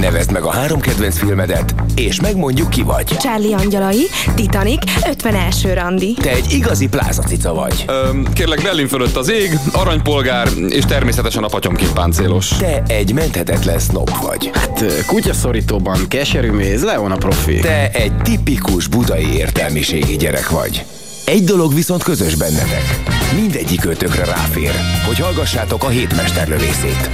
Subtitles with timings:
[0.00, 3.04] Nevezd meg a három kedvenc filmedet, és megmondjuk ki vagy.
[3.04, 5.72] Charlie Angyalai, Titanic, 51.
[5.74, 6.14] randi.
[6.20, 7.84] Te egy igazi plázacica vagy.
[7.86, 12.48] Öm, kérlek, Berlin fölött az ég, aranypolgár, és természetesen a patyomként páncélos.
[12.48, 14.50] Te egy menthetetlen snob vagy.
[14.54, 17.58] Hát kutyaszorítóban keserű méz, Leon a profi.
[17.58, 20.84] Te egy tipikus budai értelmiségi gyerek vagy.
[21.24, 23.00] Egy dolog viszont közös bennetek.
[23.34, 24.72] Mindegyik ötökre ráfér,
[25.06, 27.10] hogy hallgassátok a hétmesterlövészét.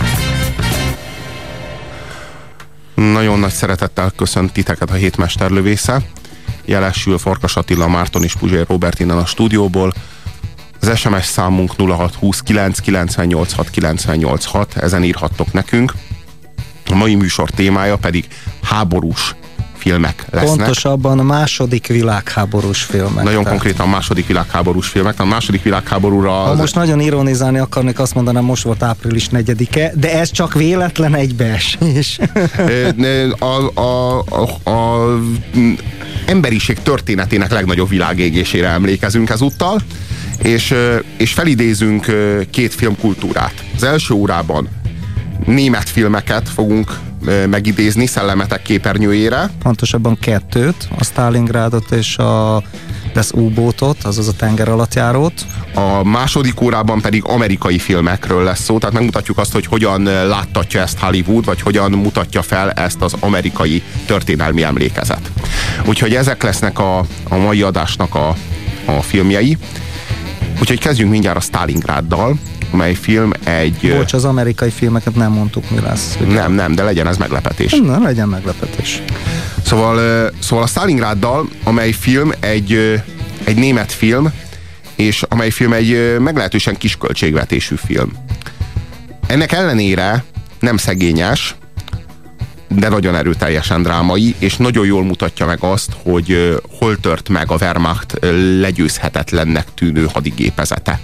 [3.01, 6.01] Nagyon nagy szeretettel köszönt titeket a hétmesterlövésze.
[6.65, 9.93] Jelesül Farkas Attila, Márton és Puzsér Robert innen a stúdióból.
[10.81, 15.93] Az SMS számunk 0629 986 986, ezen írhattok nekünk.
[16.87, 18.27] A mai műsor témája pedig
[18.63, 19.35] háborús
[19.91, 20.57] filmek lesznek.
[20.57, 23.25] Pontosabban a második világháborús filmek.
[23.25, 23.49] Nagyon tehát.
[23.49, 25.21] konkrétan második világháborús filmek.
[25.21, 26.31] A második világháborúra...
[26.31, 26.59] Ha Az...
[26.59, 32.19] most nagyon ironizálni akarnék, azt mondanám, most volt április 4-e, de ez csak véletlen egybeesés.
[33.39, 34.19] a, a,
[34.65, 35.09] a, a
[36.27, 39.81] emberiség történetének legnagyobb világégésére emlékezünk ezúttal,
[40.43, 40.75] és,
[41.17, 42.07] és felidézünk
[42.51, 43.65] két filmkultúrát.
[43.75, 44.69] Az első órában
[45.47, 46.99] német filmeket fogunk
[47.49, 49.51] megidézni szellemetek képernyőjére.
[49.63, 52.63] Pontosabban kettőt, a Stalingrádot és a
[53.15, 55.45] lesz U-bótot, azaz a tenger alattjárót.
[55.75, 60.99] A második órában pedig amerikai filmekről lesz szó, tehát megmutatjuk azt, hogy hogyan láttatja ezt
[60.99, 65.31] Hollywood, vagy hogyan mutatja fel ezt az amerikai történelmi emlékezet.
[65.85, 68.29] Úgyhogy ezek lesznek a, a mai adásnak a,
[68.85, 69.57] a filmjei.
[70.61, 72.39] Úgyhogy kezdjünk mindjárt a Stalingráddal,
[72.71, 73.93] amely film egy...
[73.97, 76.17] Bocs, az amerikai filmeket nem mondtuk, mi lesz.
[76.21, 76.35] Ugye?
[76.35, 77.73] Nem, nem, de legyen ez meglepetés.
[77.73, 79.03] Na, legyen meglepetés.
[79.65, 83.03] Szóval, szóval a Stalingráddal, amely film egy,
[83.45, 84.33] egy német film,
[84.95, 88.13] és amely film egy meglehetősen kis költségvetésű film.
[89.27, 90.25] Ennek ellenére
[90.61, 91.55] nem szegényes,
[92.69, 97.57] de nagyon erőteljesen drámai, és nagyon jól mutatja meg azt, hogy hol tört meg a
[97.61, 98.19] Wehrmacht
[98.61, 101.01] legyőzhetetlennek tűnő hadigépezete.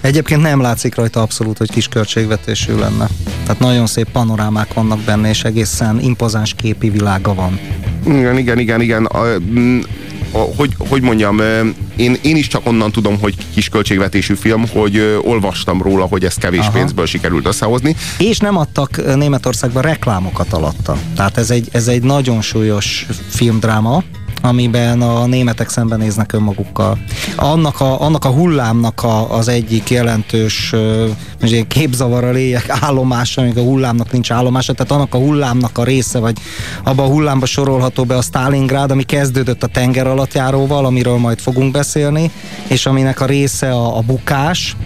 [0.00, 3.08] Egyébként nem látszik rajta abszolút, hogy kis költségvetésű lenne.
[3.42, 7.58] Tehát nagyon szép panorámák vannak benne, és egészen impozáns képi világa van.
[8.06, 9.04] Igen, igen, igen, igen.
[9.04, 9.34] A,
[10.32, 11.40] a, hogy, hogy mondjam,
[11.96, 16.24] én, én is csak onnan tudom, hogy kis költségvetésű film, hogy ö, olvastam róla, hogy
[16.24, 16.70] ezt kevés Aha.
[16.70, 17.96] pénzből sikerült összehozni.
[18.18, 20.96] És nem adtak Németországban reklámokat alatta.
[21.16, 24.02] Tehát ez egy, ez egy nagyon súlyos filmdráma,
[24.44, 26.98] amiben a németek szembenéznek önmagukkal.
[27.36, 33.58] Annak a, annak a hullámnak a, az egyik jelentős uh, képzavar a lények állomása, amíg
[33.58, 36.38] a hullámnak nincs állomása, tehát annak a hullámnak a része, vagy
[36.84, 41.72] abba a hullámba sorolható be a Stalingrád, ami kezdődött a tenger alattjáróval, amiről majd fogunk
[41.72, 42.30] beszélni,
[42.68, 44.76] és aminek a része a, a bukás,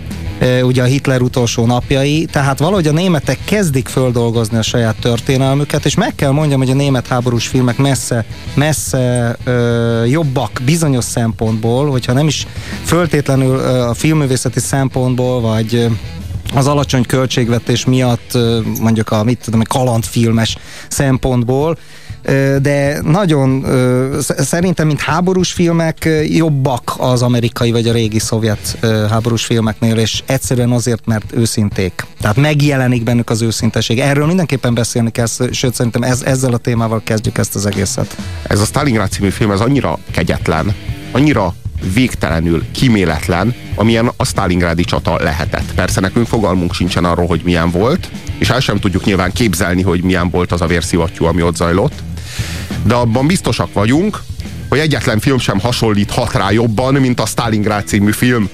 [0.63, 5.95] ugye a Hitler utolsó napjai, tehát valahogy a németek kezdik földolgozni a saját történelmüket, és
[5.95, 12.13] meg kell mondjam, hogy a német háborús filmek messze, messze ö, jobbak bizonyos szempontból, hogyha
[12.13, 12.47] nem is
[12.85, 15.89] föltétlenül ö, a filmművészeti szempontból, vagy
[16.55, 18.39] az alacsony költségvetés miatt
[18.81, 20.57] mondjuk a mit tudom, kalandfilmes
[20.89, 21.79] szempontból,
[22.63, 23.65] de nagyon
[24.39, 28.79] szerintem, mint háborús filmek jobbak az amerikai vagy a régi szovjet
[29.11, 32.07] háborús filmeknél, és egyszerűen azért, mert őszinték.
[32.21, 33.99] Tehát megjelenik bennük az őszinteség.
[33.99, 38.17] Erről mindenképpen beszélni kell, sőt szerintem ez, ezzel a témával kezdjük ezt az egészet.
[38.43, 40.75] Ez a Stalingrad című film, ez annyira kegyetlen,
[41.13, 41.55] annyira
[41.95, 45.75] végtelenül kiméletlen, amilyen a Stalingrádi csata lehetett.
[45.75, 50.03] Persze nekünk fogalmunk sincsen arról, hogy milyen volt, és el sem tudjuk nyilván képzelni, hogy
[50.03, 52.03] milyen volt az a vérszivattyú, ami ott zajlott,
[52.83, 54.23] de abban biztosak vagyunk,
[54.69, 58.49] hogy egyetlen film sem hasonlíthat rá jobban, mint a Stalingrád című film,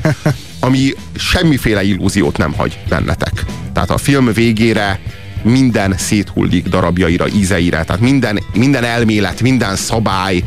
[0.60, 3.44] ami semmiféle illúziót nem hagy bennetek.
[3.72, 5.00] Tehát a film végére
[5.42, 10.44] minden széthullik darabjaira, ízeire, tehát minden, minden elmélet, minden szabály,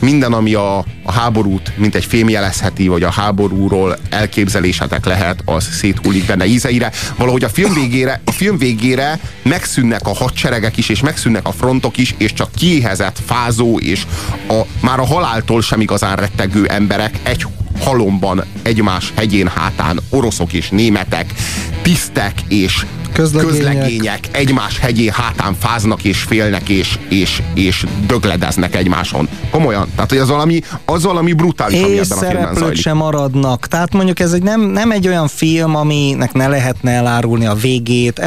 [0.00, 5.68] minden, ami a, a háborút, mint egy fém jelezheti, vagy a háborúról elképzelésetek lehet, az
[5.72, 6.92] széthullik benne ízeire.
[7.16, 11.98] Valahogy a film végére, a film végére megszűnnek a hadseregek is, és megszűnnek a frontok
[11.98, 14.06] is, és csak kiéhezett, fázó, és
[14.48, 17.46] a, már a haláltól sem igazán rettegő emberek egy
[17.80, 21.32] halomban egymás hegyén hátán oroszok és németek,
[21.86, 22.86] tisztek és
[23.16, 23.56] közlegények.
[23.56, 29.28] közlegények egymás hegyé hátán fáznak és félnek és, és, és dögledeznek egymáson.
[29.50, 29.88] Komolyan.
[29.94, 32.80] Tehát, hogy az valami, az valami brutális, és ami ebben a filmben zajlik.
[32.80, 33.66] sem maradnak.
[33.66, 38.18] Tehát mondjuk ez egy nem, nem egy olyan film, aminek ne lehetne elárulni a végét.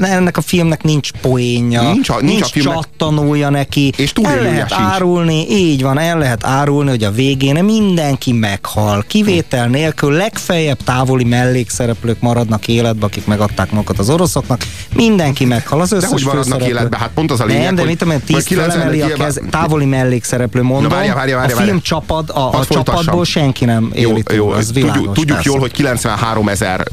[0.00, 1.82] Ennek a filmnek nincs poénja.
[1.92, 2.74] Nincs, a, nincs, nincs a filmnek...
[2.74, 3.92] csattanója neki.
[3.96, 4.82] És el lehet sincs.
[4.82, 9.04] árulni, így van, el lehet árulni, hogy a végén mindenki meghal.
[9.06, 12.68] Kivétel nélkül legfeljebb távoli mellékszereplők maradnak
[13.02, 14.62] életbe, akik megadták magukat az orosz oroszoknak,
[14.94, 17.00] mindenki meghal, az összes De hogy maradnak életben?
[17.00, 19.12] Hát pont az a lényeg, Nem, de mit tudom én, hogy tíz 90 felemeli a
[19.12, 23.90] kez, távoli mellékszereplő mondom, várja, várja, várja, a film csapad, a, a csapatból senki nem
[23.94, 24.96] éli túl, az világos.
[24.96, 26.86] tudjuk, tudjuk jól, hogy 93 ezer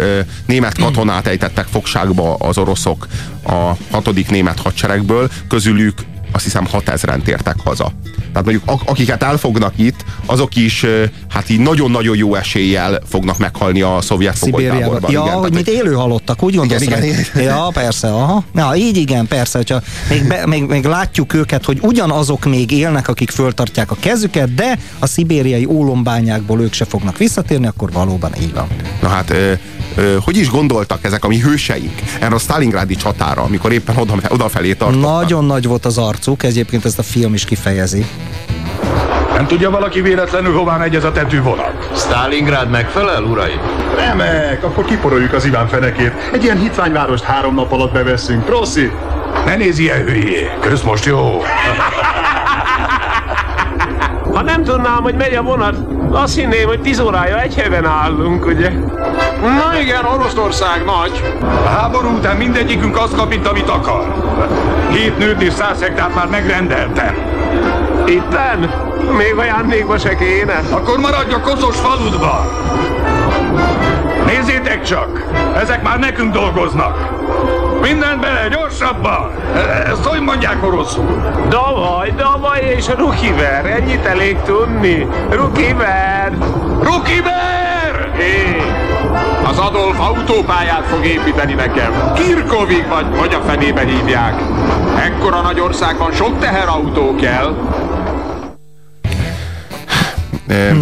[0.46, 3.08] német katonát ejtettek fogságba az oroszok
[3.44, 6.02] a hatodik német hadseregből, közülük
[6.32, 7.92] azt hiszem 6000-en tértek haza.
[8.34, 10.86] Tehát mondjuk ak- akiket elfognak itt, azok is
[11.30, 15.12] hát így nagyon-nagyon jó eséllyel fognak meghalni a szovjet fogolytáborban.
[15.12, 16.82] Ja, igen, hogy mint élő halottak, úgy gondolsz?
[16.82, 18.44] Igen, igen, Ja, persze, aha.
[18.52, 23.08] Na, így igen, persze, hogyha még, be, még, még látjuk őket, hogy ugyanazok még élnek,
[23.08, 28.54] akik föltartják a kezüket, de a szibériai ólombányákból ők se fognak visszatérni, akkor valóban így
[28.54, 28.68] van.
[29.02, 29.34] Na hát,
[30.20, 34.74] hogy is gondoltak ezek a mi hőseink erre a Stalingrádi csatára, amikor éppen oda, odafelé
[34.74, 35.12] tartottak?
[35.12, 38.06] Nagyon nagy volt az arcuk, egyébként ezt a film is kifejezi.
[39.34, 41.90] Nem tudja valaki véletlenül hová megy ez a tetővonat?
[41.96, 43.60] Stalingrad megfelel, uraim?
[43.96, 46.14] Remek, akkor kiporoljuk az Iván fenekét.
[46.34, 48.46] Egy ilyen hitványvárost három nap alatt beveszünk.
[48.46, 48.92] Proszi!
[49.46, 50.50] Ne nézz ilyen hülyé.
[50.60, 51.42] Kösz most jó.
[54.40, 55.76] Ha nem tudnám, hogy megy a vonat,
[56.12, 58.70] azt hinném, hogy 10 órája egy helyben állunk, ugye?
[59.42, 61.36] Na igen, Oroszország nagy.
[61.66, 64.14] A háború után mindegyikünk azt kap, mint amit akar.
[64.92, 67.16] Hét nőt és száz hektárt már megrendeltem.
[68.06, 68.74] Itten?
[69.18, 70.62] Még ajándékba se kéne?
[70.72, 72.46] Akkor maradj a koszos faludban.
[74.90, 75.26] Csak,
[75.56, 77.10] ezek már nekünk dolgoznak.
[77.82, 79.32] Mindent bele, gyorsabban!
[79.86, 81.22] Ezt hogy mondják oroszul?
[81.50, 85.08] Davaj, davaj és rukiver, ennyit elég tudni.
[85.30, 86.38] Rukiver!
[86.82, 88.12] Rukiber!
[88.18, 88.62] Hé,
[89.50, 92.14] az Adolf autópályát fog építeni nekem.
[92.14, 94.42] Kirkovig vagy, hogy a fenébe hívják.
[95.06, 97.56] Ekkora nagy országban sok teherautó kell.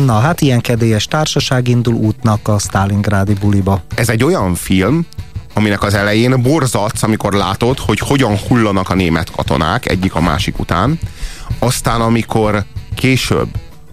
[0.05, 3.81] Na hát ilyen kedélyes társaság indul útnak a Stalingrádi buliba.
[3.95, 5.05] ez egy olyan film,
[5.53, 10.59] aminek az elején borzatsz, amikor látod, hogy hogyan hullanak a német katonák egyik a másik
[10.59, 10.99] után.
[11.59, 12.63] Aztán, amikor
[12.95, 13.47] később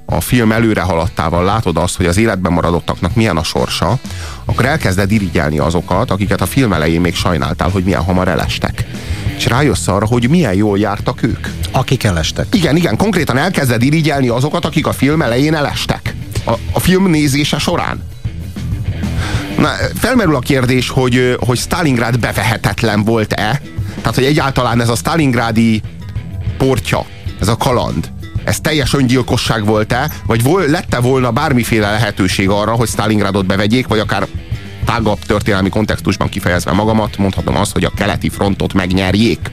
[0.07, 3.99] a film előre haladtával látod azt, hogy az életben maradottaknak milyen a sorsa,
[4.45, 8.85] akkor elkezded irigyelni azokat, akiket a film elején még sajnáltál, hogy milyen hamar elestek.
[9.37, 11.47] És rájössz arra, hogy milyen jól jártak ők.
[11.73, 12.47] Akik elestek.
[12.55, 16.15] Igen, igen, konkrétan elkezded irigyelni azokat, akik a film elején elestek.
[16.45, 18.03] A, a film nézése során.
[19.59, 23.61] Na, felmerül a kérdés, hogy, hogy Stalingrad bevehetetlen volt-e?
[23.97, 25.83] Tehát, hogy egyáltalán ez a Stalingrádi
[26.59, 27.07] portja,
[27.41, 28.11] ez a kaland,
[28.45, 33.99] ez teljes öngyilkosság volt-e, vagy vol, lette volna bármiféle lehetőség arra, hogy Stalingradot bevegyék, vagy
[33.99, 34.27] akár
[34.85, 39.51] tágabb történelmi kontextusban kifejezve magamat, mondhatom azt, hogy a keleti frontot megnyerjék.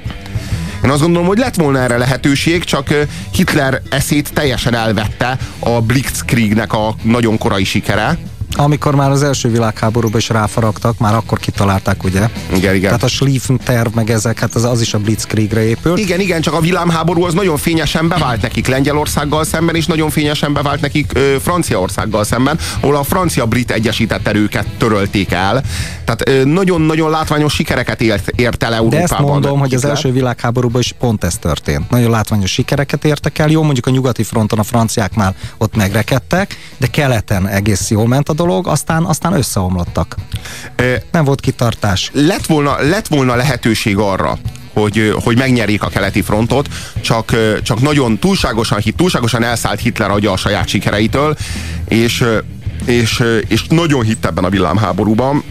[0.83, 2.93] Én azt gondolom, hogy lett volna erre lehetőség, csak
[3.31, 8.17] Hitler eszét teljesen elvette a Blitzkriegnek a nagyon korai sikere.
[8.63, 12.29] Amikor már az első világháborúban is ráfaragtak, már akkor kitalálták, ugye?
[12.53, 12.81] Igen, igen.
[12.81, 15.99] Tehát a Schlieffen terv, meg ezek, hát az, az is a Blitzkriegre épült.
[15.99, 20.53] Igen, igen, csak a világháború az nagyon fényesen bevált nekik Lengyelországgal szemben, és nagyon fényesen
[20.53, 25.63] bevált nekik ö, Franciaországgal szemben, ahol a francia-brit egyesített erőket törölték el.
[26.05, 29.03] Tehát nagyon-nagyon látványos sikereket ért, ért el De Európában.
[29.03, 31.89] ezt mondom, hogy az első világháborúban is pont ez történt.
[31.89, 33.49] Nagyon látványos sikereket értek el.
[33.49, 38.33] Jó, mondjuk a nyugati fronton a franciáknál ott megrekedtek, de keleten egész jól ment a
[38.33, 40.15] dolog, aztán, aztán összeomlottak.
[40.75, 42.09] Ö, Nem volt kitartás.
[42.13, 44.37] lett volna, lett volna lehetőség arra,
[44.73, 46.67] hogy, hogy megnyerjék a keleti frontot,
[47.01, 51.37] csak, csak nagyon túlságosan, hit, túlságosan elszállt Hitler agya a saját sikereitől,
[51.87, 52.25] és,
[52.85, 55.43] és, és nagyon hitt ebben a villámháborúban,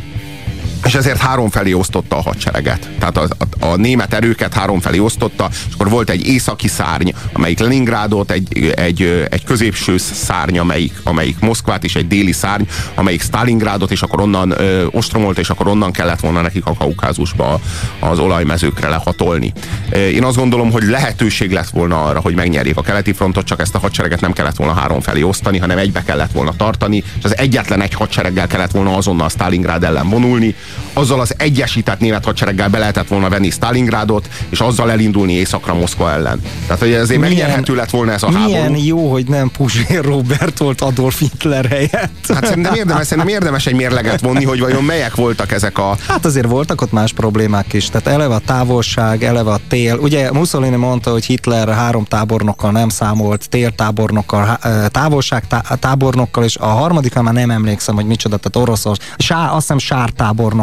[0.84, 2.88] és ezért három felé osztotta a hadsereget.
[2.98, 3.28] Tehát a,
[3.60, 8.30] a, a német erőket három felé osztotta, és akkor volt egy északi szárny, amelyik Leningrádot,
[8.30, 12.62] egy, egy, egy középső szárny, amelyik, amelyik Moszkvát, és egy déli szárny,
[12.94, 17.60] amelyik Stalingrádot, és akkor onnan ö, ostromolt, és akkor onnan kellett volna nekik a Kaukázusba
[17.98, 19.52] az olajmezőkre lehatolni.
[19.92, 23.74] Én azt gondolom, hogy lehetőség lett volna arra, hogy megnyerjék a keleti frontot, csak ezt
[23.74, 27.36] a hadsereget nem kellett volna három felé osztani, hanem egybe kellett volna tartani, és az
[27.36, 30.54] egyetlen egy hadsereggel kellett volna azonnal Stalingrád ellen vonulni,
[30.92, 36.10] azzal az egyesített német hadsereggel be lehetett volna venni Stalingrádot, és azzal elindulni északra Moszkva
[36.10, 36.40] ellen.
[36.66, 38.84] Tehát, hogy ezért megnyerhető lett volna ez a milyen háború.
[38.84, 42.26] jó, hogy nem Puzsér Robert volt Adolf Hitler helyett.
[42.34, 45.96] Hát szerintem érdemes, szerintem érdemes egy mérleget vonni, hogy vajon melyek voltak ezek a...
[46.08, 49.96] Hát azért voltak ott más problémák is, tehát eleve a távolság, eleve a tél.
[49.96, 54.58] Ugye Mussolini mondta, hogy Hitler három tábornokkal nem számolt, téltábornokkal,
[54.88, 59.60] távolság tá- tábornokkal, és a harmadikra már nem emlékszem, hogy micsoda, tehát Oroszország, sár, azt
[59.60, 60.59] hiszem sártábornokkal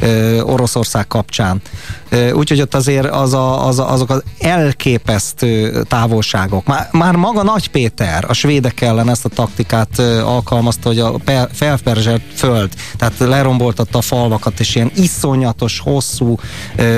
[0.00, 1.62] ö, Oroszország kapcsán.
[2.34, 6.66] Úgyhogy ott azért az a, az a, azok az elképesztő távolságok.
[6.66, 11.14] Már, már maga Nagy Péter a svédek ellen ezt a taktikát alkalmazta, hogy a
[11.52, 16.38] felperzselt föld, tehát leromboltatta a falvakat, és ilyen iszonyatos, hosszú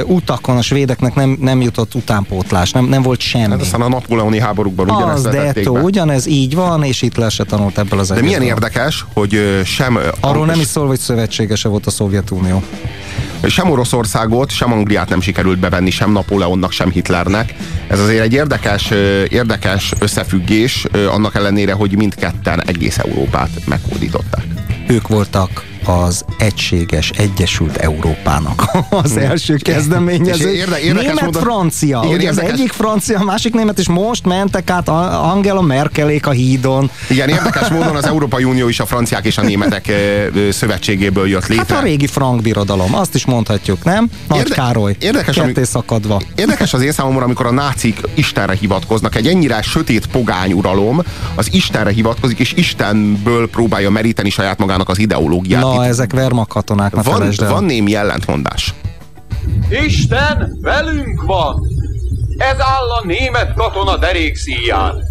[0.07, 3.51] utakon a svédeknek nem, nem jutott utánpótlás, nem, nem volt semmi.
[3.51, 7.45] Hát aztán a napóleoni háborúkban ugyanezt Az detto, ugyanez így van, és itt le se
[7.45, 9.99] tanult ebből az De milyen érdekes, hogy sem...
[10.21, 12.63] Arról nem is szól, hogy szövetségese volt a Szovjetunió.
[13.49, 17.55] Sem Oroszországot, sem Angliát nem sikerült bevenni, sem Napóleonnak, sem Hitlernek.
[17.89, 18.91] Ez azért egy érdekes,
[19.29, 24.45] érdekes összefüggés, annak ellenére, hogy mindketten egész Európát meghódították.
[24.89, 28.65] Ők voltak az egységes, egyesült Európának
[29.03, 30.53] az első kezdeményező.
[30.53, 31.99] Érde, Német-francia.
[32.01, 32.37] Ugye érdekes...
[32.37, 36.91] az egyik francia, a másik német, és most mentek át Angela Merkelék a hídon.
[37.09, 39.93] Igen, érdekes módon az Európai Unió is a franciák és a németek
[40.51, 41.75] szövetségéből jött létre.
[41.75, 44.09] Hát a régi frank birodalom, azt is mondhatjuk, nem?
[44.29, 46.21] Nagy Érde Károly, érdekes, ketté szakadva.
[46.35, 49.15] Érdekes az én számomra, amikor a nácik Istenre hivatkoznak.
[49.15, 51.03] Egy ennyire sötét pogány uralom
[51.35, 55.63] az Istenre hivatkozik, és Istenből próbálja meríteni saját magának az ideológiát.
[55.63, 58.75] Na, ezek Wehrmacht katonák, van, van némi ellentmondás.
[59.69, 61.61] Isten velünk van!
[62.37, 65.03] Ez áll a német katona derékszíján.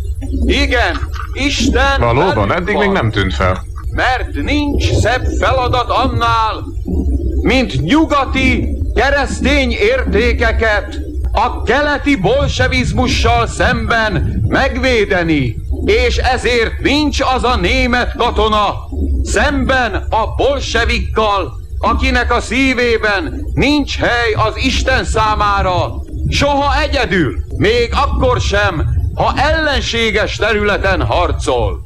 [0.45, 0.99] Igen,
[1.33, 2.83] Isten Valóban, eddig van.
[2.83, 3.63] még nem tűnt fel.
[3.89, 6.63] Mert nincs szebb feladat annál,
[7.41, 10.99] mint nyugati keresztény értékeket
[11.31, 15.55] a keleti bolsevizmussal szemben megvédeni,
[15.85, 18.73] és ezért nincs az a német katona,
[19.23, 25.91] Szemben a bolsevikkal, akinek a szívében nincs hely az Isten számára,
[26.29, 31.82] soha egyedül, még akkor sem, ha ellenséges területen harcol.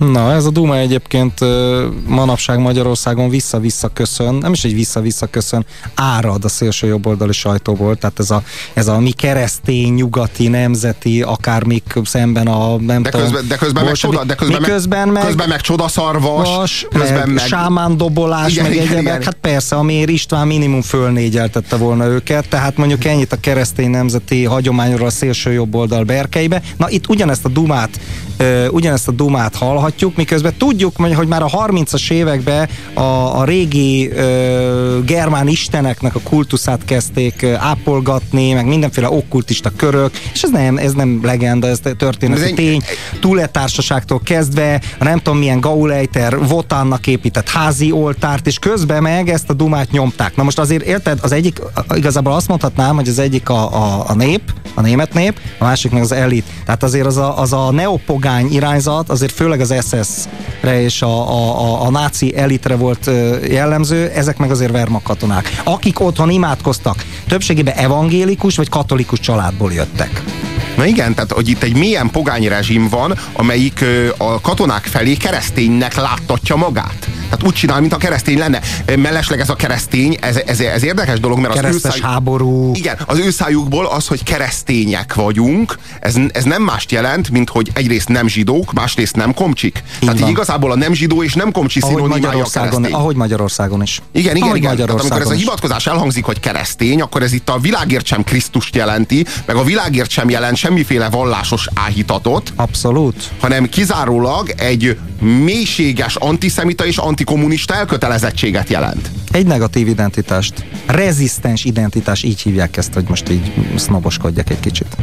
[0.00, 1.40] Na, ez a Duma egyébként
[2.06, 8.18] manapság Magyarországon vissza-vissza köszön, nem is egy vissza-vissza köszön, árad a szélső jobboldali sajtóból, tehát
[8.18, 8.42] ez a,
[8.74, 13.94] ez a mi keresztény, nyugati, nemzeti, akármik szemben a nem de közben, de közben meg,
[13.94, 18.72] csoda, de közben, közben meg, közben meg csodaszarvas, vas, közben meg, meg dobolás, igen, meg
[18.72, 19.22] igen, egyebek, igen.
[19.22, 25.06] hát persze, amiért István minimum fölnégyeltette volna őket, tehát mondjuk ennyit a keresztény nemzeti hagyományról
[25.06, 26.62] a szélső jobboldal berkeibe.
[26.76, 28.00] Na itt ugyanezt a Dumát,
[28.70, 33.00] ugyanezt a Dumát hallhat, hallhatjuk, miközben tudjuk, hogy már a 30-as években a,
[33.38, 40.50] a régi ö, germán isteneknek a kultuszát kezdték ápolgatni, meg mindenféle okkultista körök, és ez
[40.50, 42.82] nem, ez nem legenda, ez történeti ez tény.
[43.20, 49.50] Túletársaságtól kezdve, a nem tudom milyen Gaulejter Votánnak épített házi oltárt, és közben meg ezt
[49.50, 50.36] a dumát nyomták.
[50.36, 51.60] Na most azért érted, az egyik,
[51.94, 54.42] igazából azt mondhatnám, hogy az egyik a, a, a nép,
[54.74, 56.44] a német nép, a másik meg az elit.
[56.64, 61.60] Tehát azért az a, az a neopogány irányzat, azért főleg az SS-re és a, a,
[61.60, 63.10] a, a náci elitre volt
[63.48, 65.60] jellemző, ezek meg azért Wehrmacht katonák.
[65.64, 70.22] Akik otthon imádkoztak, többségében evangélikus vagy katolikus családból jöttek.
[70.76, 73.84] Na igen, tehát hogy itt egy milyen pogány rezsim van, amelyik
[74.16, 77.08] a katonák felé kereszténynek láttatja magát.
[77.30, 78.60] Tehát úgy csinál, mint a keresztény lenne.
[78.96, 82.10] Mellesleg ez a keresztény, ez, ez, ez érdekes dolog, mert Keresztes az ő száj...
[82.10, 82.74] háború.
[82.74, 87.70] Igen, az ő szájukból az, hogy keresztények vagyunk, ez, ez nem mást jelent, mint hogy
[87.72, 89.82] egyrészt nem zsidók, másrészt nem komcsik.
[89.94, 92.92] Így Tehát így igazából a nem zsidó és nem komcsi szinonimája a keresztény.
[92.92, 94.00] Ahogy Magyarországon is.
[94.12, 94.76] Igen, igen, ahogy igen.
[94.76, 98.74] Tehát amikor ez a hivatkozás elhangzik, hogy keresztény, akkor ez itt a világért sem Krisztust
[98.74, 102.52] jelenti, meg a világért sem jelent semmiféle vallásos áhítatot.
[102.56, 103.30] Abszolút.
[103.40, 109.10] Hanem kizárólag egy mélységes antiszemita és antikommunista elkötelezettséget jelent.
[109.30, 110.64] Egy negatív identitást.
[110.86, 114.96] Rezisztens identitás, így hívják ezt, hogy most így sznoboskodjak egy kicsit.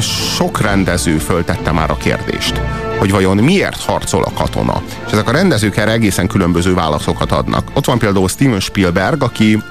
[0.00, 2.60] Sok rendező föltette már a kérdést,
[2.98, 4.82] hogy vajon miért harcol a katona.
[5.06, 7.70] És ezek a rendezők erre egészen különböző válaszokat adnak.
[7.74, 9.62] Ott van például Steven Spielberg, aki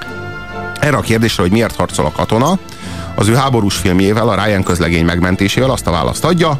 [0.79, 2.59] erre a kérdésre, hogy miért harcol a katona,
[3.15, 6.59] az ő háborús filmjével, a Ryan közlegény megmentésével azt a választ adja,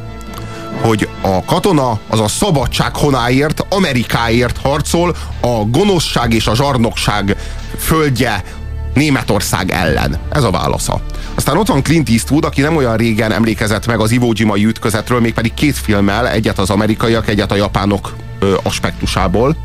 [0.81, 7.37] hogy a katona az a szabadság honáért, Amerikáért harcol, a gonoszság és a zsarnokság
[7.77, 8.43] földje
[8.93, 10.17] Németország ellen.
[10.29, 11.01] Ez a válasza.
[11.35, 15.19] Aztán ott van Clint Eastwood, aki nem olyan régen emlékezett meg az Iwo Jima ütközetről,
[15.19, 19.55] mégpedig két filmmel, egyet az amerikaiak, egyet a japánok ö, aspektusából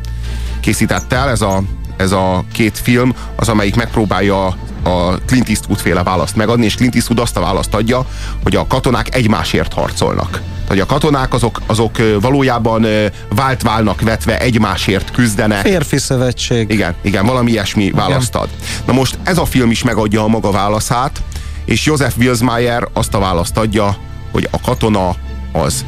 [0.59, 1.29] készített el.
[1.29, 1.61] Ez a,
[1.97, 4.45] ez a két film az, amelyik megpróbálja
[4.83, 8.05] a Clint Eastwood féle választ megadni, és Clint Eastwood azt a választ adja,
[8.43, 10.41] hogy a katonák egymásért harcolnak.
[10.69, 12.85] Hogy a katonák azok, azok valójában
[13.29, 15.59] vált válnak vetve egymásért küzdenek.
[15.59, 16.69] Férfi szövetség.
[16.69, 18.49] Igen, igen, valami ilyesmi választ ad.
[18.85, 21.21] Na most ez a film is megadja a maga válaszát,
[21.65, 23.97] és Joseph Wilsmeyer azt a választ adja,
[24.31, 25.15] hogy a katona
[25.51, 25.85] az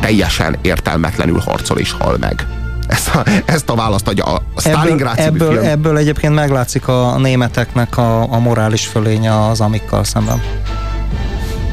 [0.00, 2.46] teljesen értelmetlenül harcol és hal meg.
[2.86, 5.64] Ezt a, ezt a választ adja a Stalingrad ebből, film.
[5.64, 10.42] ebből egyébként meglátszik a németeknek a, a morális fölénye az amikkal szemben.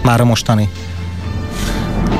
[0.03, 0.69] Már a mostani.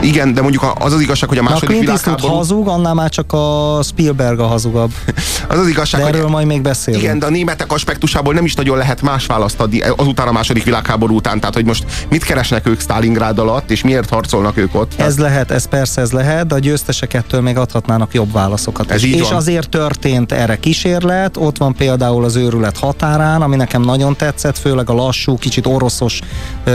[0.03, 2.33] Igen, de mondjuk az az igazság, hogy a második világháború...
[2.33, 4.91] hazug, annál már csak a Spielberg a hazugabb.
[5.47, 7.03] Az az igazság, de erről hogy majd még beszélünk.
[7.03, 10.63] Igen, de a németek aspektusából nem is nagyon lehet más választ adni azután a második
[10.63, 11.39] világháború után.
[11.39, 14.93] Tehát, hogy most mit keresnek ők Stalingrad alatt, és miért harcolnak ők ott?
[14.95, 18.91] Ez lehet, ez persze ez lehet, de a győztesek ettől még adhatnának jobb válaszokat.
[18.91, 19.33] Ez és van.
[19.33, 24.89] azért történt erre kísérlet, ott van például az őrület határán, ami nekem nagyon tetszett, főleg
[24.89, 26.19] a lassú, kicsit oroszos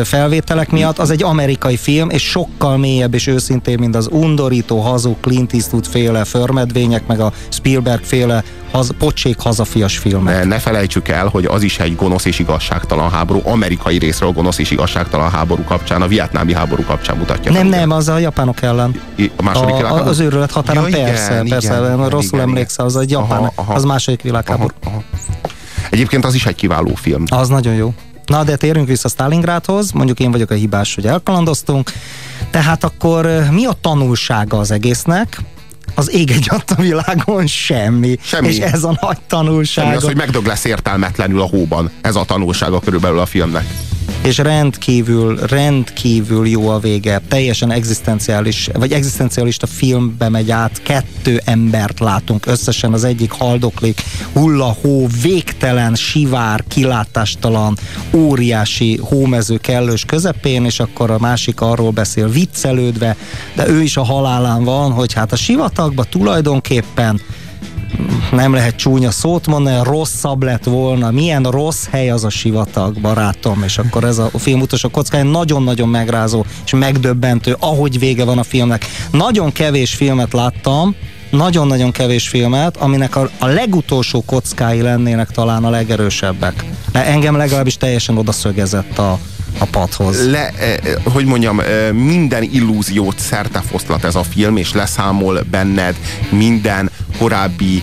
[0.04, 0.98] felvételek miatt.
[0.98, 5.86] Az egy amerikai film, és sokkal mélyebb és őszintébb, mint az undorító, hazug Clint Eastwood
[5.86, 10.34] féle förmedvények, meg a Spielberg féle haz, pocsék hazafias filmek.
[10.34, 14.58] Ne, ne felejtsük el, hogy az is egy gonosz és igazságtalan háború, amerikai részről gonosz
[14.58, 17.52] és igazságtalan háború kapcsán, a vietnámi háború kapcsán mutatja.
[17.52, 19.00] Nem, fel, nem, az a japánok ellen.
[19.18, 19.28] ugye?
[19.36, 22.84] A második A, az őrület határán, Ja, persze, igen, persze, igen, igen, rosszul igen, emlékszel,
[22.84, 23.74] az egy japán, Aha, aha.
[23.74, 24.74] az második világháború.
[24.84, 25.02] Aha, aha.
[25.90, 27.24] Egyébként az is egy kiváló film.
[27.26, 27.94] Az nagyon jó.
[28.26, 31.92] Na, de térjünk vissza Stalingrádhoz, mondjuk én vagyok a hibás, hogy elkalandoztunk.
[32.50, 35.42] Tehát akkor mi a tanulsága az egésznek?
[35.98, 38.18] Az ég egy a világon semmi.
[38.22, 38.48] Semmi.
[38.48, 39.84] És ez a nagy tanulság.
[39.84, 41.90] Semmi az, hogy megdög lesz értelmetlenül a hóban.
[42.00, 43.66] Ez a tanulsága körülbelül a filmnek.
[44.28, 47.20] És rendkívül, rendkívül jó a vége.
[47.28, 50.82] Teljesen egzisztenciális, vagy egzisztencialista filmbe megy át.
[50.82, 57.76] Kettő embert látunk összesen, az egyik haldoklik, hulla hó, végtelen, sivár, kilátástalan,
[58.12, 63.16] óriási hómező kellős közepén, és akkor a másik arról beszél viccelődve,
[63.54, 67.20] de ő is a halálán van, hogy hát a sivatagba tulajdonképpen
[68.30, 73.62] nem lehet csúnya szót mondani, rosszabb lett volna, milyen rossz hely az a sivatag, barátom,
[73.62, 78.42] és akkor ez a film utolsó kockája nagyon-nagyon megrázó és megdöbbentő, ahogy vége van a
[78.42, 78.86] filmnek.
[79.10, 80.94] Nagyon kevés filmet láttam,
[81.30, 86.64] nagyon-nagyon kevés filmet, aminek a, a legutolsó kockái lennének talán a legerősebbek.
[86.92, 89.18] De engem legalábbis teljesen odaszögezett a,
[89.58, 90.30] a padhoz.
[90.30, 95.96] Le, eh, eh, hogy mondjam, eh, minden illúziót szertefoszlat ez a film, és leszámol benned
[96.30, 97.82] minden korábbi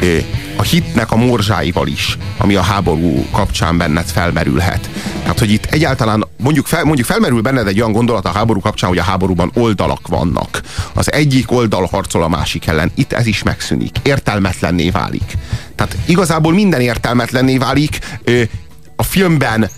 [0.00, 0.24] eh,
[0.56, 4.90] a hitnek a morzsáival is, ami a háború kapcsán benned felmerülhet.
[5.20, 8.88] Tehát, hogy itt egyáltalán mondjuk, fel, mondjuk felmerül benned egy olyan gondolat a háború kapcsán,
[8.88, 10.60] hogy a háborúban oldalak vannak.
[10.94, 12.90] Az egyik oldal harcol a másik ellen.
[12.94, 13.96] Itt ez is megszűnik.
[14.02, 15.36] Értelmetlenné válik.
[15.74, 17.98] Tehát igazából minden értelmetlenné válik.
[18.24, 18.42] Ö,
[18.96, 19.70] A filmben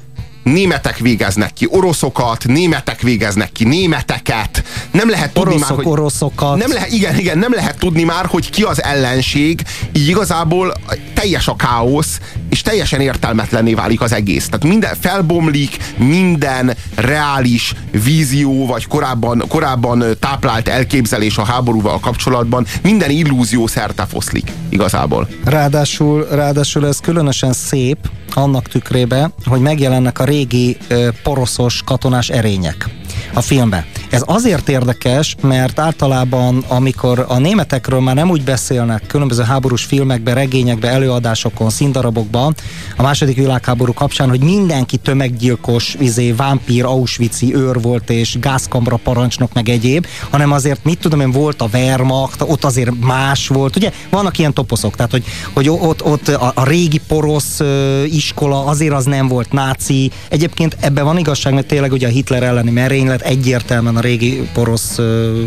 [0.43, 4.65] németek végeznek ki oroszokat, németek végeznek ki németeket.
[4.91, 5.87] Nem lehet tudni Oroszok, már, hogy...
[5.87, 6.57] oroszokat.
[6.57, 10.75] Nem lehet, igen, igen, nem lehet tudni már, hogy ki az ellenség, így igazából
[11.15, 12.21] teljes a káosz,
[12.53, 14.47] és teljesen értelmetlenné válik az egész.
[14.47, 23.11] Tehát minden felbomlik, minden reális vízió, vagy korábban, korábban táplált elképzelés a háborúval kapcsolatban, minden
[23.11, 25.29] illúzió szerte foszlik igazából.
[25.45, 27.99] Ráadásul, ráadásul ez különösen szép
[28.35, 30.77] annak tükrébe, hogy megjelennek a régi
[31.23, 32.89] poroszos katonás erények
[33.33, 33.87] a filmbe.
[34.13, 40.35] Ez azért érdekes, mert általában, amikor a németekről már nem úgy beszélnek különböző háborús filmekben,
[40.35, 42.55] regényekben, előadásokon, színdarabokban,
[42.97, 49.53] a második világháború kapcsán, hogy mindenki tömeggyilkos, izé, vámpír, auschwitzi őr volt, és gázkamra parancsnok,
[49.53, 53.93] meg egyéb, hanem azért, mit tudom én, volt a Wehrmacht, ott azért más volt, ugye?
[54.11, 57.61] Vannak ilyen toposzok, tehát, hogy, hogy ott, ott a, a régi porosz
[58.05, 60.11] iskola azért az nem volt náci.
[60.29, 64.99] Egyébként ebben van igazság, mert tényleg ugye a Hitler elleni merénylet egyértelműen a régi porosz
[64.99, 65.43] ö,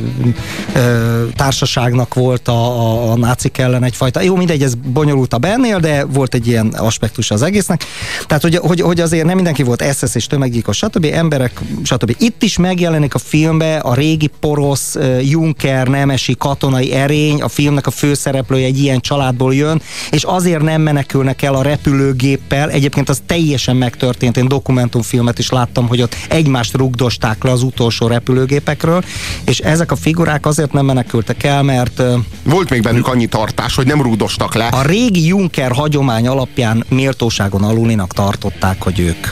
[0.75, 6.05] ö, társaságnak volt a, a, a nácik ellen egyfajta, jó mindegy, ez bonyolultabb ennél, de
[6.05, 7.83] volt egy ilyen aspektus az egésznek.
[8.27, 11.05] Tehát, hogy, hogy, hogy azért nem mindenki volt SS és tömeggyilkos, stb.
[11.13, 12.15] emberek, stb.
[12.19, 17.91] Itt is megjelenik a filmbe a régi porosz Juncker nemesi katonai erény, a filmnek a
[17.91, 23.75] főszereplője egy ilyen családból jön, és azért nem menekülnek el a repülőgéppel, egyébként az teljesen
[23.75, 28.07] megtörtént, én dokumentumfilmet is láttam, hogy ott egymást rugdosták le az utolsó
[28.45, 29.03] repülőgépekről,
[29.45, 32.01] és ezek a figurák azért nem menekültek el, mert
[32.43, 34.67] Volt még bennük annyi tartás, hogy nem rúdostak le.
[34.67, 39.27] a régi Juncker hagyomány alapján méltóságon alulinak tartották, hogy ők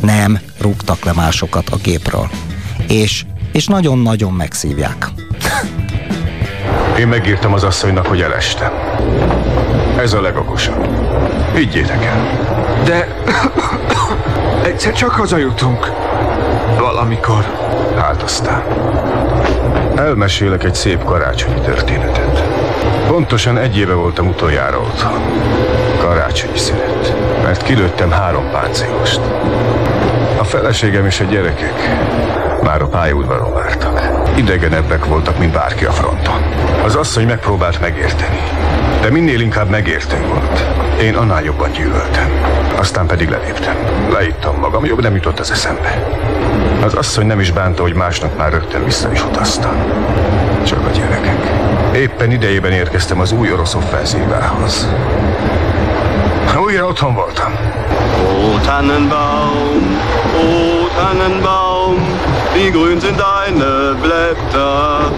[0.00, 2.30] nem rúgtak le másokat a gépről.
[2.88, 5.08] És, és nagyon-nagyon megszívják.
[6.98, 8.72] Én megírtam az asszonynak, hogy elestem.
[9.98, 10.86] Ez a legokosabb.
[11.54, 12.82] Higgyétek el.
[12.84, 13.08] De
[14.68, 15.92] egyszer csak hazajutunk.
[16.78, 17.44] Valamikor.
[17.96, 18.62] Hát aztán.
[19.96, 22.42] Elmesélek egy szép karácsonyi történetet.
[23.06, 25.20] Pontosan egy éve voltam utoljára otthon.
[25.98, 27.14] Karácsonyi szünet.
[27.42, 29.20] Mert kilőttem három páncélost.
[30.38, 31.74] A feleségem és a gyerekek
[32.62, 34.00] már a pályaudvaron vártak.
[34.36, 36.42] Idegenebbek voltak, mint bárki a fronton.
[36.84, 38.40] Az asszony megpróbált megérteni.
[39.00, 40.64] De minél inkább megértő volt,
[41.00, 42.30] én annál jobban gyűlöltem.
[42.76, 43.76] Aztán pedig leléptem.
[44.12, 46.08] Leittam magam, jobb nem jutott az eszembe.
[46.84, 49.76] Az asszony nem is bánta, hogy másnap már rögtön vissza is utaztam.
[50.64, 51.50] Csak a gyerekek.
[51.94, 54.88] Éppen idejében érkeztem az új orosz offenzívához.
[56.74, 57.52] Újra otthon voltam.
[58.22, 60.00] O Tannenbaum,
[60.34, 61.96] o Tannenbaum,
[62.54, 65.12] wie grün sind deine Blätter.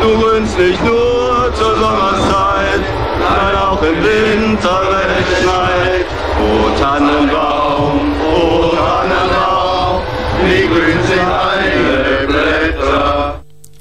[0.00, 2.84] Du grünst nicht nur zur Sommerzeit,
[3.24, 6.08] nein auch im Winter, wenn es schneit.
[6.46, 7.94] O Tannenbaum,
[8.34, 10.02] o Tannenbaum,
[10.44, 10.89] wie grün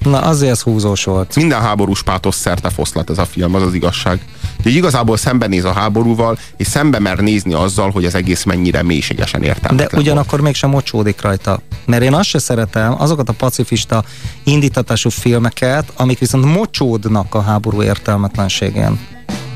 [0.09, 1.35] Na, azért ez húzós volt.
[1.35, 4.25] Minden háborús pátosz szerte foszlat ez a film, az az igazság.
[4.57, 9.41] Úgyhogy igazából szembenéz a háborúval, és szembe mer nézni azzal, hogy az egész mennyire mélységesen
[9.41, 10.01] De értelmetlen.
[10.01, 11.59] ugyanakkor mégsem mocsódik rajta.
[11.85, 14.03] Mert én azt se szeretem, azokat a pacifista
[14.43, 18.99] indítatású filmeket, amik viszont mocsódnak a háború értelmetlenségén.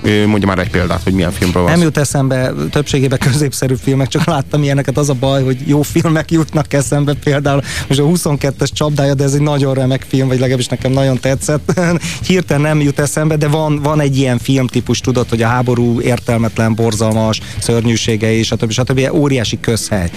[0.04, 4.24] Mondja már egy példát, hogy milyen filmről van Nem jut eszembe többségében középszerű filmek, csak
[4.24, 4.98] láttam ilyeneket.
[4.98, 9.34] Az a baj, hogy jó filmek jutnak eszembe, például most a 22-es csapdája, de ez
[9.34, 11.80] egy nagyon remek film, vagy legalábbis nekem nagyon tetszett.
[12.28, 16.76] Hirtelen nem jut eszembe, de van, van egy ilyen filmtípus, tudod, hogy a háború értelmetlen,
[16.76, 18.72] borzalmas, szörnyűségei, stb.
[18.72, 19.10] stb.
[19.14, 20.10] Óriási közhely.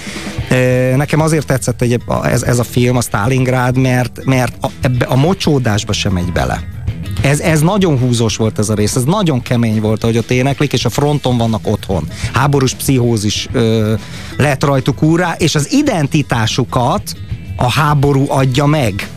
[0.97, 5.17] Nekem azért tetszett egy, ez, ez a film, a Stalingrád, mert, mert a, ebbe a
[5.17, 6.76] mocsódásba sem megy bele.
[7.23, 10.73] Ez, ez nagyon húzós volt ez a rész, ez nagyon kemény volt, hogy ott éneklik,
[10.73, 12.09] és a fronton vannak otthon.
[12.33, 13.95] Háborús pszichózis ö,
[14.37, 17.17] lett rajtuk úrá, és az identitásukat
[17.57, 19.09] a háború adja meg.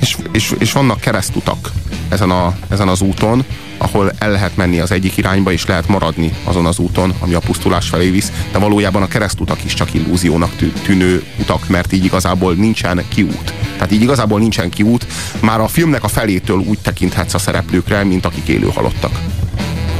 [0.00, 1.72] És, és, és vannak keresztutak
[2.12, 3.44] ezen, a, ezen az úton,
[3.78, 7.38] ahol el lehet menni az egyik irányba, és lehet maradni azon az úton, ami a
[7.38, 12.04] pusztulás felé visz, de valójában a keresztutak is csak illúziónak tű- tűnő utak, mert így
[12.04, 13.52] igazából nincsen kiút.
[13.72, 15.06] Tehát így igazából nincsen kiút,
[15.40, 19.12] már a filmnek a felétől úgy tekinthetsz a szereplőkre, mint akik élő halottak.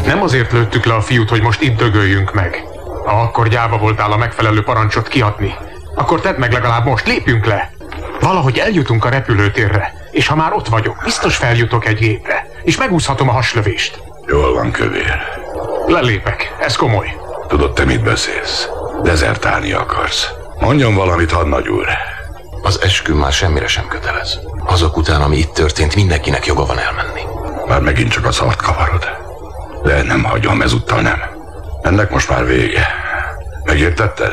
[0.07, 2.64] Nem azért lőttük le a fiút, hogy most itt dögöljünk meg.
[3.07, 5.55] Ha akkor gyáva voltál a megfelelő parancsot kiadni,
[5.94, 7.72] akkor tedd meg legalább most, lépjünk le!
[8.20, 13.29] Valahogy eljutunk a repülőtérre, és ha már ott vagyok, biztos feljutok egy gépre, és megúszhatom
[13.29, 14.03] a haslövést.
[14.27, 15.22] Jól van, kövér.
[15.87, 17.16] Lelépek, ez komoly.
[17.48, 18.68] Tudod, te mit beszélsz?
[19.03, 20.31] Dezertálni akarsz.
[20.61, 21.87] Mondjon valamit, hadnagy úr.
[22.62, 24.38] Az eskü már semmire sem kötelez.
[24.66, 27.20] Azok után, ami itt történt, mindenkinek joga van elmenni.
[27.66, 29.09] Már megint csak a szart kavarod.
[29.83, 31.20] De nem hagyom, ezúttal nem.
[31.83, 32.87] Ennek most már vége.
[33.64, 34.33] Megértetted?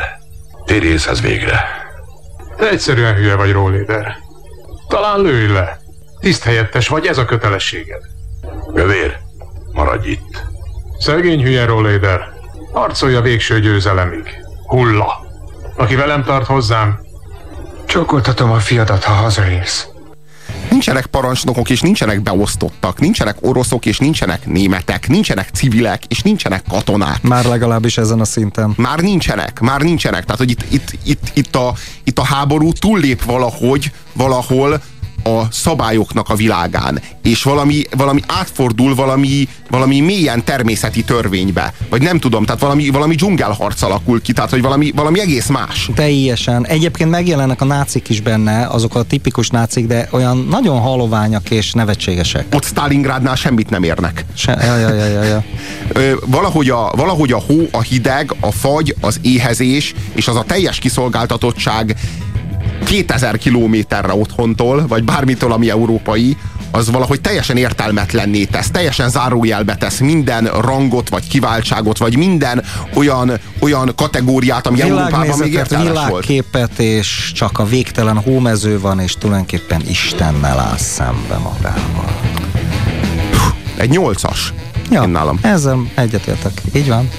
[0.65, 1.65] Térj észhez végre.
[2.57, 4.17] Te egyszerűen hülye vagy, Róléder.
[4.89, 5.79] Talán lőj le.
[6.19, 8.01] Tiszthelyettes vagy, ez a kötelességed.
[8.73, 9.17] Kövér,
[9.71, 10.43] maradj itt.
[10.97, 12.33] Szegény hülye, Róléder.
[12.73, 14.45] Harcolj a végső győzelemig.
[14.67, 15.27] Hulla.
[15.75, 16.99] Aki velem tart hozzám,
[17.85, 19.87] csókoltatom a fiadat, ha hazaérsz.
[20.79, 27.21] Nincsenek parancsnokok, és nincsenek beosztottak, nincsenek oroszok, és nincsenek németek, nincsenek civilek, és nincsenek katonák.
[27.21, 28.73] Már legalábbis ezen a szinten.
[28.77, 30.23] Már nincsenek, már nincsenek.
[30.23, 34.81] Tehát, hogy itt, itt, itt, itt, a, itt a háború túllép valahogy, valahol
[35.23, 42.19] a szabályoknak a világán, és valami, valami átfordul valami, valami mélyen természeti törvénybe, vagy nem
[42.19, 45.89] tudom, tehát valami, valami dzsungelharc alakul ki, tehát hogy valami, valami egész más.
[45.95, 46.65] Teljesen.
[46.65, 51.73] Egyébként megjelennek a nácik is benne, azok a tipikus nácik, de olyan nagyon haloványak és
[51.73, 52.45] nevetségesek.
[52.53, 54.25] Ott Stalingrádnál semmit nem érnek.
[54.33, 55.43] Se, ja, ja, ja, ja, ja.
[55.93, 60.43] Ö, valahogy, a, valahogy a hó, a hideg, a fagy, az éhezés, és az a
[60.43, 61.95] teljes kiszolgáltatottság
[62.85, 66.37] 2000 kilométerre otthontól, vagy bármitől, ami európai,
[66.71, 72.63] az valahogy teljesen értelmetlenné tesz, teljesen zárójelbe tesz minden rangot, vagy kiváltságot, vagy minden
[72.93, 76.25] olyan, olyan kategóriát, ami Európában még értelmes volt.
[76.25, 82.17] világképet, és csak a végtelen hómező van, és tulajdonképpen Istennel áll szembe magával.
[83.77, 84.53] Egy nyolcas.
[84.91, 85.39] Ja, Én nálam.
[85.41, 86.61] ezzel egyetértek.
[86.75, 87.09] Így van.